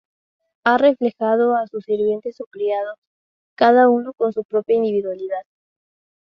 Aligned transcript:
Ha 0.65 0.79
reflejado 0.79 1.55
a 1.55 1.67
sus 1.67 1.83
sirvientes 1.83 2.41
o 2.41 2.45
criados, 2.47 2.97
cada 3.55 3.87
uno 3.87 4.13
con 4.13 4.33
su 4.33 4.43
propia 4.43 4.75
individualidad. 4.75 5.43